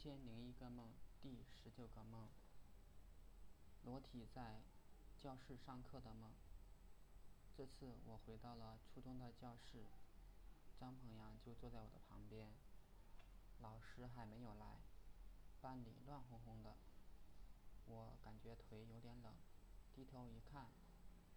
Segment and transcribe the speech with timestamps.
[0.00, 2.28] 千零一个梦第十九个梦，
[3.84, 4.62] 裸体在
[5.18, 6.30] 教室上课的梦。
[7.56, 9.86] 这次我回到了初中的教室，
[10.78, 12.52] 张鹏阳就坐在我的旁边。
[13.60, 14.76] 老师还没有来，
[15.60, 16.76] 班里乱哄哄的。
[17.88, 19.34] 我感觉腿有点冷，
[19.96, 20.68] 低头一看，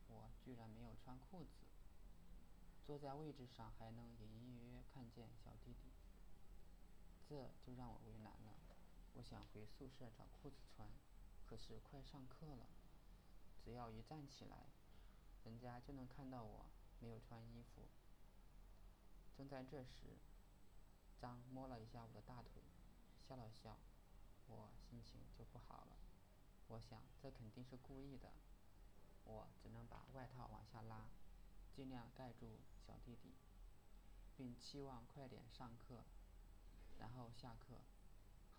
[0.08, 1.50] 我居然没有穿裤子。
[2.86, 5.90] 坐在位置上还能隐隐约约看见小弟弟，
[7.28, 8.51] 这就让我为难了。
[9.22, 10.90] 我想回宿舍找裤子穿，
[11.46, 12.66] 可是快上课了，
[13.64, 14.66] 只要一站起来，
[15.44, 16.66] 人家就能看到我
[17.00, 17.84] 没有穿衣服。
[19.38, 20.18] 正在这时，
[21.20, 22.64] 张摸了一下我的大腿，
[23.30, 23.78] 笑了笑，
[24.48, 25.98] 我心情就不好了。
[26.70, 28.32] 我想这肯定是故意的，
[29.26, 31.12] 我只能把外套往下拉，
[31.76, 33.36] 尽量盖住小弟弟，
[34.36, 36.06] 并期望快点上课，
[36.98, 37.84] 然后下课。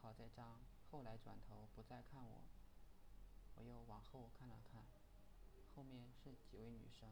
[0.03, 0.59] 好在张
[0.91, 2.43] 后来转头不再看我，
[3.55, 4.83] 我又往后看了看，
[5.77, 7.09] 后面是几位女生，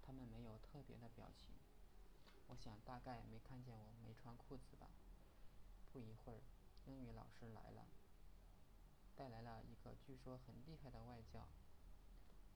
[0.00, 1.54] 她们没有特别的表情，
[2.46, 4.88] 我想大概没看见我没穿裤子吧。
[5.92, 6.40] 不一会儿，
[6.86, 7.86] 英语老师来了，
[9.14, 11.46] 带来了一个据说很厉害的外教。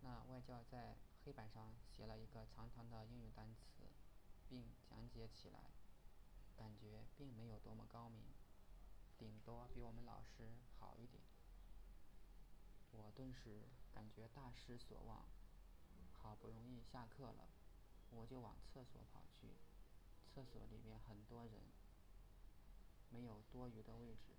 [0.00, 3.84] 那外教在黑板上写了一个长长的英语单词，
[4.48, 5.60] 并讲解起来，
[6.56, 8.37] 感觉并没有多么高明。
[9.88, 10.44] 我们老师
[10.78, 11.22] 好一点，
[12.92, 13.62] 我顿时
[13.94, 15.24] 感觉大失所望。
[16.12, 17.48] 好不容易下课了，
[18.10, 19.48] 我就往厕所跑去。
[20.28, 21.62] 厕所里面很多人，
[23.08, 24.36] 没有多余的位置。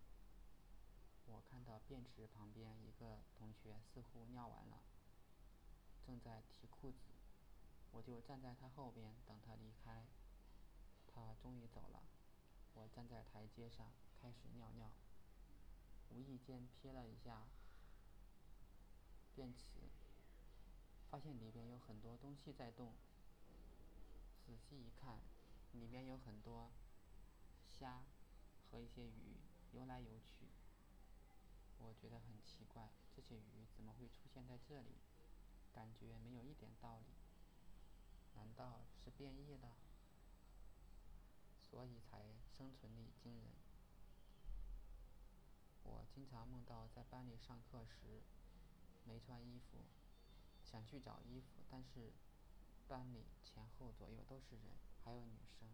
[1.25, 4.77] 我看到便池旁边一个同学似乎尿完了，
[6.05, 7.09] 正在提裤子，
[7.91, 10.05] 我就站在他后边等他离开。
[11.11, 12.03] 他终于走了，
[12.75, 13.91] 我站在台阶上。
[14.21, 14.91] 开始尿尿，
[16.09, 17.43] 无意间瞥了一下
[19.35, 19.63] 电池，
[21.09, 22.93] 发现里边有很多东西在动。
[24.45, 25.19] 仔细一看，
[25.73, 26.71] 里面有很多
[27.79, 28.01] 虾
[28.69, 29.37] 和一些鱼
[29.73, 30.47] 游来游去。
[31.77, 34.97] 我觉得很奇怪，这些鱼怎么会出现在这里？
[35.71, 37.05] 感觉没有一点道理。
[38.35, 39.77] 难道是变异了？
[41.61, 42.25] 所以才
[42.57, 43.68] 生存力惊人。
[46.13, 48.21] 经常梦到在班里上课时
[49.05, 49.85] 没穿衣服，
[50.63, 52.11] 想去找衣服，但是
[52.87, 54.65] 班里前后左右都是人，
[55.03, 55.69] 还有女生，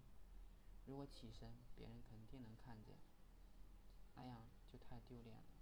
[0.86, 2.96] 如果起身，别人肯定能看见，
[4.16, 5.55] 那样就太丢脸了。